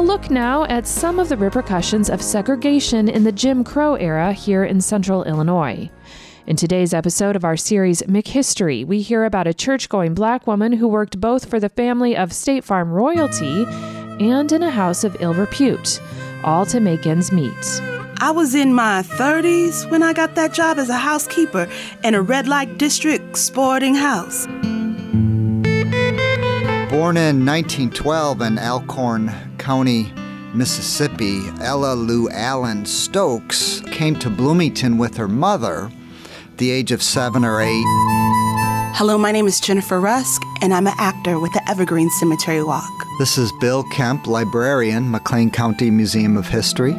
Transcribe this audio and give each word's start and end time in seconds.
A 0.00 0.10
look 0.10 0.30
now 0.30 0.64
at 0.64 0.86
some 0.86 1.18
of 1.18 1.28
the 1.28 1.36
repercussions 1.36 2.08
of 2.08 2.22
segregation 2.22 3.06
in 3.06 3.22
the 3.22 3.30
Jim 3.30 3.62
Crow 3.62 3.96
era 3.96 4.32
here 4.32 4.64
in 4.64 4.80
central 4.80 5.24
Illinois. 5.24 5.90
In 6.46 6.56
today's 6.56 6.94
episode 6.94 7.36
of 7.36 7.44
our 7.44 7.58
series 7.58 8.00
McHistory, 8.04 8.82
we 8.82 9.02
hear 9.02 9.26
about 9.26 9.46
a 9.46 9.52
church 9.52 9.90
going 9.90 10.14
black 10.14 10.46
woman 10.46 10.72
who 10.72 10.88
worked 10.88 11.20
both 11.20 11.50
for 11.50 11.60
the 11.60 11.68
family 11.68 12.16
of 12.16 12.32
State 12.32 12.64
Farm 12.64 12.90
royalty 12.90 13.64
and 14.24 14.50
in 14.50 14.62
a 14.62 14.70
house 14.70 15.04
of 15.04 15.18
ill 15.20 15.34
repute, 15.34 16.00
all 16.44 16.64
to 16.64 16.80
make 16.80 17.06
ends 17.06 17.30
meet. 17.30 17.52
I 18.22 18.30
was 18.30 18.54
in 18.54 18.72
my 18.72 19.02
30s 19.02 19.90
when 19.90 20.02
I 20.02 20.14
got 20.14 20.34
that 20.36 20.54
job 20.54 20.78
as 20.78 20.88
a 20.88 20.96
housekeeper 20.96 21.68
in 22.02 22.14
a 22.14 22.22
red 22.22 22.48
light 22.48 22.78
district 22.78 23.36
sporting 23.36 23.96
house. 23.96 24.46
Born 26.88 27.18
in 27.18 27.44
1912 27.44 28.40
in 28.40 28.56
Elkhorn 28.56 29.49
County, 29.60 30.10
Mississippi, 30.54 31.42
Ella 31.60 31.94
Lou 31.94 32.30
Allen 32.30 32.86
Stokes 32.86 33.80
came 33.92 34.18
to 34.18 34.30
Bloomington 34.30 34.96
with 34.96 35.16
her 35.16 35.28
mother 35.28 35.90
the 36.56 36.70
age 36.70 36.92
of 36.92 37.02
seven 37.02 37.44
or 37.44 37.60
eight. 37.60 37.84
Hello, 38.96 39.16
my 39.16 39.32
name 39.32 39.46
is 39.46 39.60
Jennifer 39.60 40.00
Rusk, 40.00 40.42
and 40.62 40.74
I'm 40.74 40.86
an 40.86 40.94
actor 40.98 41.38
with 41.38 41.52
the 41.52 41.62
Evergreen 41.70 42.10
Cemetery 42.18 42.62
Walk. 42.62 42.90
This 43.18 43.38
is 43.38 43.52
Bill 43.60 43.84
Kemp, 43.92 44.26
librarian, 44.26 45.10
McLean 45.10 45.50
County 45.50 45.90
Museum 45.90 46.36
of 46.36 46.48
History. 46.48 46.92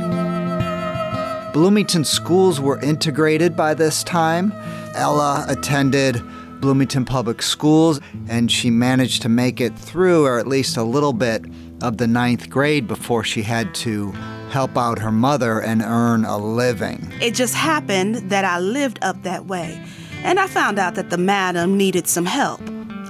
Bloomington 1.54 2.06
schools 2.06 2.62
were 2.62 2.80
integrated 2.80 3.56
by 3.56 3.74
this 3.74 4.04
time. 4.04 4.52
Ella 4.96 5.46
attended 5.48 6.22
Bloomington 6.62 7.06
Public 7.06 7.42
Schools, 7.42 8.00
and 8.30 8.52
she 8.52 8.70
managed 8.70 9.24
to 9.24 9.30
make 9.30 9.60
it 9.60 9.78
through, 9.78 10.26
or 10.26 10.40
at 10.40 10.48
least 10.48 10.78
a 10.78 10.84
little 10.84 11.14
bit, 11.14 11.44
of 11.82 11.98
the 11.98 12.08
ninth 12.08 12.50
grade 12.50 12.88
before 12.88 13.24
she 13.24 13.44
had 13.44 13.74
to 13.76 14.12
help 14.50 14.78
out 14.78 15.00
her 15.00 15.12
mother 15.12 15.62
and 15.62 15.82
earn 15.82 16.26
a 16.26 16.38
living. 16.38 17.12
It 17.22 17.34
just 17.34 17.56
happened 17.56 18.30
that 18.30 18.46
I 18.46 18.60
lived 18.60 19.00
up 19.02 19.24
that 19.24 19.46
way, 19.46 19.82
and 20.24 20.40
I 20.40 20.48
found 20.48 20.78
out 20.78 20.96
that 20.96 21.10
the 21.10 21.18
madam 21.18 21.78
needed 21.78 22.08
some 22.08 22.26
help. 22.26 22.62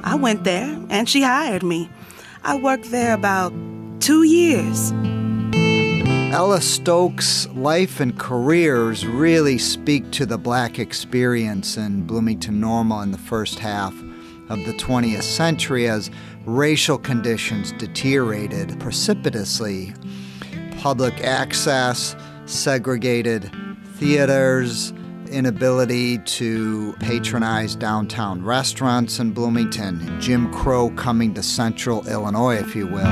I 0.04 0.16
went 0.16 0.44
there, 0.44 0.80
and 0.90 1.10
she 1.10 1.22
hired 1.22 1.64
me. 1.64 1.90
I 2.44 2.58
worked 2.58 2.92
there 2.92 3.14
about 3.14 3.54
two 4.00 4.24
years. 4.24 4.92
Ella 6.34 6.62
Stokes' 6.62 7.48
life 7.50 8.00
and 8.00 8.18
careers 8.18 9.06
really 9.06 9.58
speak 9.58 10.12
to 10.12 10.26
the 10.26 10.38
black 10.38 10.80
experience 10.80 11.76
in 11.76 12.04
Bloomington 12.04 12.62
Normal 12.62 13.02
in 13.02 13.12
the 13.12 13.18
first 13.18 13.60
half 13.60 13.94
of 14.52 14.66
the 14.66 14.74
20th 14.74 15.24
century 15.24 15.88
as 15.88 16.12
racial 16.46 16.98
conditions 16.98 17.72
deteriorated 17.74 18.78
precipitously. 18.80 19.94
Public 20.80 21.22
access, 21.22 22.16
segregated 22.46 23.50
theaters, 23.96 24.92
inability 25.30 26.18
to 26.20 26.94
patronize 27.00 27.76
downtown 27.76 28.44
restaurants 28.44 29.20
in 29.20 29.32
Bloomington, 29.32 30.20
Jim 30.20 30.52
Crow 30.52 30.90
coming 30.92 31.34
to 31.34 31.42
central 31.42 32.06
Illinois, 32.08 32.58
if 32.58 32.76
you 32.76 32.88
will. 32.88 33.04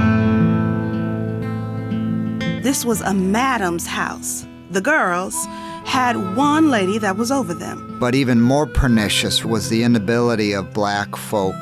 This 2.62 2.84
was 2.84 3.00
a 3.02 3.14
madam's 3.14 3.88
house. 3.88 4.46
The 4.72 4.82
girls 4.82 5.36
had 5.86 6.36
one 6.36 6.70
lady 6.70 6.98
that 7.00 7.18
was 7.18 7.32
over 7.32 7.54
them. 7.54 7.98
But 8.00 8.16
even 8.16 8.42
more 8.42 8.66
pernicious 8.66 9.44
was 9.44 9.70
the 9.70 9.84
inability 9.84 10.54
of 10.54 10.74
black 10.74 11.16
folk 11.16 11.56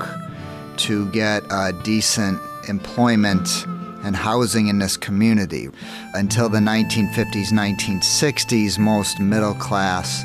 to 0.77 1.09
get 1.11 1.43
a 1.49 1.73
decent 1.83 2.39
employment 2.69 3.65
and 4.03 4.15
housing 4.15 4.67
in 4.67 4.79
this 4.79 4.95
community. 4.97 5.69
Until 6.13 6.49
the 6.49 6.59
1950s, 6.59 7.51
1960s, 7.51 8.77
most 8.77 9.19
middle 9.19 9.55
class 9.55 10.23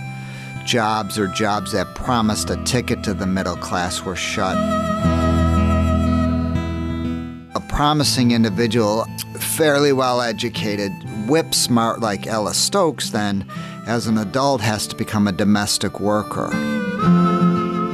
jobs 0.65 1.19
or 1.19 1.27
jobs 1.29 1.73
that 1.73 1.93
promised 1.95 2.51
a 2.51 2.57
ticket 2.65 3.03
to 3.05 3.15
the 3.15 3.27
middle 3.27 3.57
class 3.57 4.03
were 4.03 4.17
shut. 4.17 4.57
A 7.55 7.61
promising 7.69 8.31
individual 8.31 9.07
fairly 9.39 9.93
well 9.93 10.21
educated, 10.21 10.93
whip 11.29 11.55
smart 11.55 12.01
like 12.01 12.27
Ella 12.27 12.55
Stokes, 12.55 13.11
then, 13.11 13.47
as 13.87 14.07
an 14.07 14.19
adult, 14.19 14.61
has 14.61 14.87
to 14.89 14.97
become 14.97 15.27
a 15.27 15.33
domestic 15.33 16.01
worker. 16.01 16.51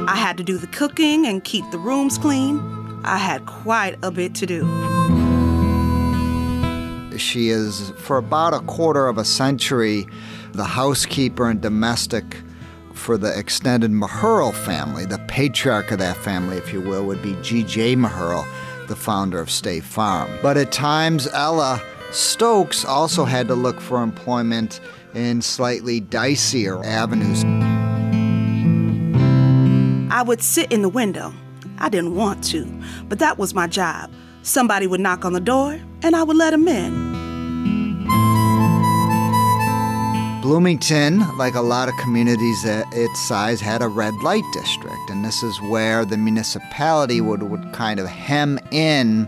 I 0.07 0.15
had 0.15 0.37
to 0.37 0.43
do 0.43 0.57
the 0.57 0.67
cooking 0.67 1.25
and 1.25 1.43
keep 1.43 1.69
the 1.71 1.77
rooms 1.77 2.17
clean. 2.17 2.59
I 3.03 3.17
had 3.17 3.45
quite 3.45 3.97
a 4.01 4.11
bit 4.11 4.35
to 4.35 4.45
do. 4.45 4.67
She 7.17 7.49
is, 7.49 7.91
for 7.97 8.17
about 8.17 8.53
a 8.53 8.59
quarter 8.61 9.07
of 9.07 9.17
a 9.17 9.25
century, 9.25 10.07
the 10.51 10.63
housekeeper 10.63 11.49
and 11.49 11.61
domestic 11.61 12.37
for 12.93 13.17
the 13.17 13.37
extended 13.37 13.91
Mecherle 13.91 14.53
family. 14.53 15.05
The 15.05 15.19
patriarch 15.27 15.91
of 15.91 15.99
that 15.99 16.17
family, 16.17 16.57
if 16.57 16.73
you 16.73 16.81
will, 16.81 17.05
would 17.05 17.21
be 17.21 17.35
G.J. 17.41 17.95
Mecherle 17.95 18.45
the 18.87 18.95
founder 18.95 19.39
of 19.39 19.49
State 19.49 19.83
Farm. 19.83 20.29
But 20.41 20.57
at 20.57 20.71
times, 20.71 21.27
Ella 21.27 21.81
Stokes 22.11 22.83
also 22.85 23.23
had 23.23 23.47
to 23.47 23.55
look 23.55 23.79
for 23.79 24.01
employment 24.01 24.81
in 25.13 25.41
slightly 25.41 26.01
dicier 26.01 26.83
avenues. 26.85 27.43
I 30.11 30.21
would 30.21 30.41
sit 30.41 30.71
in 30.71 30.81
the 30.81 30.89
window. 30.89 31.33
I 31.77 31.89
didn't 31.89 32.15
want 32.15 32.43
to, 32.45 32.65
but 33.07 33.19
that 33.19 33.37
was 33.37 33.53
my 33.53 33.67
job. 33.67 34.11
Somebody 34.41 34.87
would 34.87 34.99
knock 34.99 35.25
on 35.25 35.33
the 35.33 35.39
door, 35.39 35.79
and 36.01 36.15
I 36.15 36.23
would 36.23 36.35
let 36.35 36.51
them 36.51 36.67
in. 36.67 37.09
Bloomington, 40.41 41.19
like 41.37 41.53
a 41.53 41.61
lot 41.61 41.89
of 41.89 41.95
communities 41.97 42.65
at 42.65 42.85
its 42.91 43.19
size, 43.27 43.61
had 43.61 43.81
a 43.81 43.87
red 43.87 44.15
light 44.23 44.43
district, 44.51 45.09
and 45.09 45.23
this 45.23 45.43
is 45.43 45.61
where 45.61 46.05
the 46.05 46.17
municipality 46.17 47.21
would, 47.21 47.43
would 47.43 47.71
kind 47.71 47.99
of 47.99 48.07
hem 48.07 48.59
in 48.71 49.27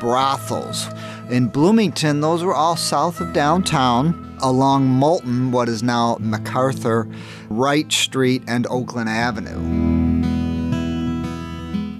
brothels. 0.00 0.88
In 1.30 1.46
Bloomington, 1.48 2.22
those 2.22 2.42
were 2.42 2.54
all 2.54 2.76
south 2.76 3.20
of 3.20 3.32
downtown, 3.32 4.27
along 4.40 4.86
Moulton, 4.86 5.50
what 5.50 5.68
is 5.68 5.82
now 5.82 6.16
MacArthur, 6.20 7.08
Wright 7.48 7.90
Street, 7.92 8.42
and 8.46 8.66
Oakland 8.68 9.08
Avenue. 9.08 10.24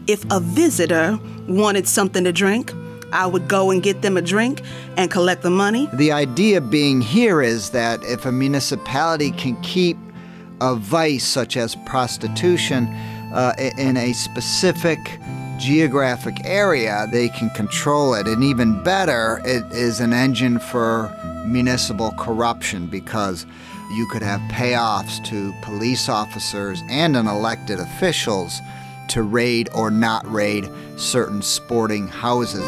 If 0.07 0.25
a 0.31 0.41
visitor 0.41 1.19
wanted 1.47 1.87
something 1.87 2.25
to 2.25 2.33
drink, 2.33 2.73
I 3.13 3.27
would 3.27 3.49
go 3.49 3.71
and 3.71 3.83
get 3.83 4.03
them 4.03 4.17
a 4.17 4.23
drink 4.23 4.63
and 4.97 5.11
collect 5.11 5.43
the 5.43 5.51
money. 5.51 5.89
The 5.95 6.13
idea 6.13 6.61
being 6.61 7.01
here 7.01 7.43
is 7.43 7.71
that 7.71 8.03
if 8.05 8.27
a 8.27 8.33
municipality 8.33 9.31
can 9.33 9.61
keep 9.63 9.97
a 10.61 10.75
vice 10.75 11.25
such 11.25 11.57
as 11.57 11.77
prostitution 11.87 12.87
uh, 13.33 13.53
in 13.79 13.97
a 13.97 14.13
specific 14.13 14.99
geographic 15.59 16.37
area, 16.45 17.07
they 17.13 17.29
can 17.29 17.51
control 17.51 18.15
it. 18.15 18.27
And 18.27 18.43
even 18.45 18.83
better, 18.83 19.41
it 19.45 19.65
is 19.73 20.01
an 20.01 20.13
engine 20.13 20.59
for 20.59 21.15
municipal 21.49 22.13
corruption 22.13 22.87
because 22.87 23.47
you 23.93 24.07
could 24.07 24.23
have 24.23 24.41
payoffs 24.51 25.25
to 25.25 25.53
police 25.63 26.09
officers 26.09 26.83
and 26.89 27.17
an 27.17 27.27
elected 27.27 27.81
officials 27.81 28.61
to 29.09 29.23
raid 29.23 29.69
or 29.75 29.91
not 29.91 30.31
raid 30.31 30.69
certain 30.97 31.43
sporting 31.43 32.07
houses. 32.09 32.63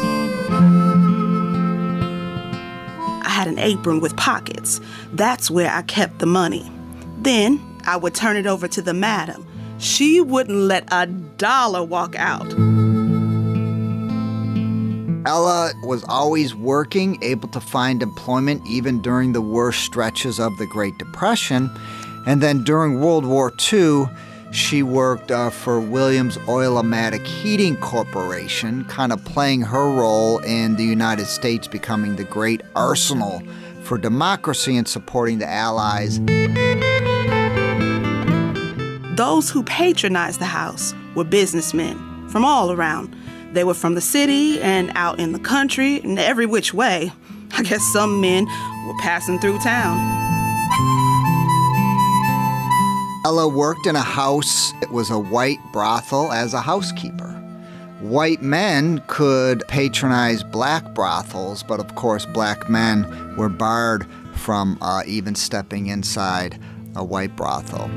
I 3.23 3.29
had 3.29 3.47
an 3.47 3.59
apron 3.59 3.99
with 3.99 4.17
pockets. 4.17 4.81
That's 5.13 5.51
where 5.51 5.71
I 5.71 5.83
kept 5.83 6.19
the 6.19 6.25
money. 6.25 6.71
Then 7.19 7.61
I 7.85 7.97
would 7.97 8.15
turn 8.15 8.35
it 8.35 8.47
over 8.47 8.67
to 8.67 8.81
the 8.81 8.93
madam. 8.93 9.45
She 9.77 10.21
wouldn't 10.21 10.57
let 10.57 10.87
a 10.91 11.07
dollar 11.07 11.83
walk 11.83 12.15
out. 12.15 12.51
Ella 15.25 15.71
was 15.83 16.03
always 16.05 16.55
working, 16.55 17.21
able 17.21 17.47
to 17.49 17.59
find 17.59 18.01
employment 18.01 18.65
even 18.65 19.01
during 19.01 19.33
the 19.33 19.41
worst 19.41 19.81
stretches 19.81 20.39
of 20.39 20.57
the 20.57 20.65
Great 20.65 20.97
Depression. 20.97 21.69
And 22.25 22.41
then 22.41 22.63
during 22.63 22.99
World 22.99 23.25
War 23.25 23.53
II, 23.71 24.05
she 24.51 24.83
worked 24.83 25.31
uh, 25.31 25.49
for 25.49 25.79
Williams 25.79 26.37
Oil-O-Matic 26.47 27.25
Heating 27.25 27.77
Corporation, 27.77 28.83
kind 28.85 29.11
of 29.11 29.23
playing 29.23 29.61
her 29.61 29.89
role 29.89 30.39
in 30.39 30.75
the 30.75 30.83
United 30.83 31.25
States 31.25 31.67
becoming 31.67 32.15
the 32.15 32.23
great 32.23 32.61
arsenal 32.75 33.41
for 33.83 33.97
democracy 33.97 34.75
and 34.75 34.87
supporting 34.87 35.37
the 35.37 35.47
Allies. 35.47 36.19
Those 39.15 39.49
who 39.51 39.63
patronized 39.63 40.39
the 40.39 40.45
house 40.45 40.95
were 41.15 41.23
businessmen 41.23 42.27
from 42.27 42.43
all 42.43 42.71
around. 42.71 43.15
They 43.53 43.63
were 43.63 43.73
from 43.73 43.95
the 43.95 44.01
city 44.01 44.61
and 44.61 44.91
out 44.95 45.19
in 45.19 45.33
the 45.33 45.39
country 45.39 45.99
and 45.99 46.17
every 46.17 46.45
which 46.45 46.73
way. 46.73 47.11
I 47.53 47.63
guess 47.63 47.83
some 47.91 48.21
men 48.21 48.45
were 48.87 48.97
passing 49.01 49.39
through 49.39 49.59
town. 49.59 49.97
Ella 53.25 53.47
worked 53.47 53.85
in 53.85 53.95
a 53.95 54.01
house. 54.01 54.73
It 54.81 54.89
was 54.91 55.09
a 55.11 55.19
white 55.19 55.59
brothel 55.71 56.31
as 56.31 56.53
a 56.53 56.61
housekeeper. 56.61 57.27
white 57.99 58.41
men 58.41 58.99
could 59.05 59.63
patronize 59.67 60.43
black 60.43 60.95
brothels, 60.95 61.61
but 61.61 61.79
of 61.79 61.93
course, 61.93 62.25
black 62.25 62.67
men 62.67 63.05
were 63.37 63.47
barred 63.47 64.07
from 64.33 64.75
uh, 64.81 65.03
even 65.05 65.35
stepping 65.35 65.85
inside 65.85 66.59
a 66.95 67.03
white 67.03 67.35
brothel. 67.35 67.87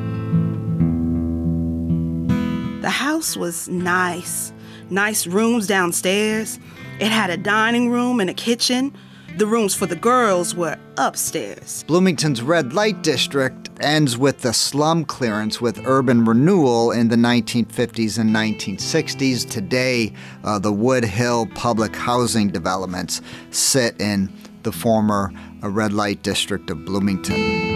The 2.83 2.91
house 2.91 3.35
was 3.35 3.67
nice. 3.69 4.53
Nice 4.91 5.27
rooms 5.27 5.67
downstairs. 5.67 6.59
It 7.01 7.11
had 7.11 7.31
a 7.31 7.37
dining 7.37 7.91
room 7.91 8.21
and 8.21 8.29
a 8.29 8.35
kitchen. 8.35 8.93
The 9.37 9.47
rooms 9.47 9.75
for 9.75 9.87
the 9.87 9.97
girls 9.97 10.55
were 10.55 10.79
upstairs. 10.97 11.83
Bloomington's 11.89 12.41
red 12.41 12.73
light 12.73 13.03
district 13.03 13.71
ends 13.81 14.17
with 14.17 14.43
the 14.43 14.53
slum 14.53 15.05
clearance 15.05 15.61
with 15.61 15.85
urban 15.87 16.25
renewal 16.25 16.93
in 16.93 17.09
the 17.09 17.17
1950s 17.17 18.19
and 18.19 18.31
1960s. 18.31 19.51
Today, 19.51 20.13
uh, 20.45 20.61
the 20.61 20.73
Wood 20.73 21.05
Hill 21.05 21.47
public 21.55 21.97
housing 21.97 22.51
developments 22.51 23.23
sit 23.51 24.01
in 24.01 24.33
the 24.63 24.71
former 24.71 25.33
uh, 25.63 25.69
red 25.69 25.93
light 25.93 26.23
district 26.23 26.71
of 26.71 26.85
Bloomington. 26.85 27.75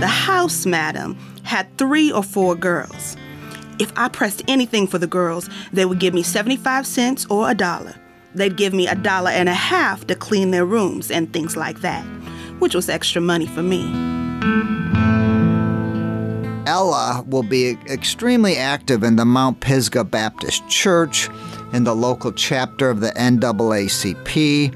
The 0.00 0.06
house, 0.06 0.64
madam, 0.64 1.18
had 1.42 1.76
three 1.76 2.10
or 2.10 2.22
four 2.22 2.54
girls. 2.54 3.16
If 3.78 3.92
I 3.96 4.08
pressed 4.08 4.42
anything 4.48 4.88
for 4.88 4.98
the 4.98 5.06
girls, 5.06 5.48
they 5.72 5.84
would 5.84 6.00
give 6.00 6.12
me 6.12 6.24
75 6.24 6.86
cents 6.86 7.26
or 7.30 7.48
a 7.50 7.54
dollar. 7.54 7.94
They'd 8.34 8.56
give 8.56 8.74
me 8.74 8.88
a 8.88 8.96
dollar 8.96 9.30
and 9.30 9.48
a 9.48 9.54
half 9.54 10.06
to 10.08 10.16
clean 10.16 10.50
their 10.50 10.66
rooms 10.66 11.10
and 11.10 11.32
things 11.32 11.56
like 11.56 11.80
that, 11.80 12.02
which 12.58 12.74
was 12.74 12.88
extra 12.88 13.20
money 13.20 13.46
for 13.46 13.62
me. 13.62 13.84
Ella 16.66 17.24
will 17.26 17.44
be 17.44 17.78
extremely 17.88 18.56
active 18.56 19.02
in 19.02 19.16
the 19.16 19.24
Mount 19.24 19.60
Pisgah 19.60 20.04
Baptist 20.04 20.68
Church, 20.68 21.30
in 21.72 21.84
the 21.84 21.94
local 21.94 22.32
chapter 22.32 22.90
of 22.90 23.00
the 23.00 23.10
NAACP, 23.12 24.74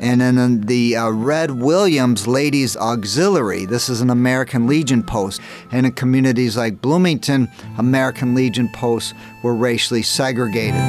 and 0.00 0.20
then 0.20 0.62
the 0.62 0.96
uh, 0.96 1.10
Red 1.10 1.50
Williams 1.50 2.26
Ladies 2.26 2.76
Auxiliary. 2.76 3.66
This 3.66 3.88
is 3.88 4.00
an 4.00 4.08
American 4.08 4.66
Legion 4.66 5.02
post. 5.02 5.40
And 5.70 5.84
in 5.84 5.92
communities 5.92 6.56
like 6.56 6.80
Bloomington, 6.80 7.48
American 7.76 8.34
Legion 8.34 8.70
posts 8.72 9.12
were 9.42 9.54
racially 9.54 10.02
segregated. 10.02 10.80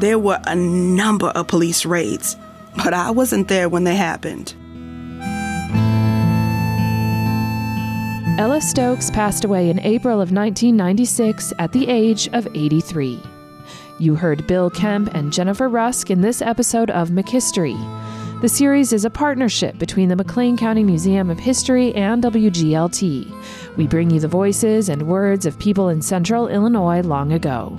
There 0.00 0.18
were 0.18 0.40
a 0.46 0.56
number 0.56 1.28
of 1.28 1.46
police 1.46 1.86
raids, 1.86 2.36
but 2.76 2.92
I 2.92 3.10
wasn't 3.10 3.48
there 3.48 3.68
when 3.68 3.84
they 3.84 3.96
happened. 3.96 4.54
Ella 8.40 8.60
Stokes 8.60 9.10
passed 9.10 9.44
away 9.44 9.68
in 9.68 9.78
April 9.80 10.14
of 10.14 10.32
1996 10.32 11.52
at 11.58 11.72
the 11.72 11.86
age 11.88 12.28
of 12.32 12.48
83. 12.54 13.20
You 14.00 14.14
heard 14.14 14.46
Bill 14.46 14.70
Kemp 14.70 15.14
and 15.14 15.30
Jennifer 15.30 15.68
Rusk 15.68 16.10
in 16.10 16.22
this 16.22 16.40
episode 16.40 16.88
of 16.88 17.10
McHistory. 17.10 17.76
The 18.40 18.48
series 18.48 18.94
is 18.94 19.04
a 19.04 19.10
partnership 19.10 19.78
between 19.78 20.08
the 20.08 20.16
McLean 20.16 20.56
County 20.56 20.82
Museum 20.82 21.28
of 21.28 21.38
History 21.38 21.94
and 21.94 22.22
WGLT. 22.22 23.76
We 23.76 23.86
bring 23.86 24.08
you 24.08 24.18
the 24.18 24.26
voices 24.26 24.88
and 24.88 25.02
words 25.02 25.44
of 25.44 25.58
people 25.58 25.90
in 25.90 26.00
central 26.00 26.48
Illinois 26.48 27.02
long 27.02 27.30
ago. 27.32 27.78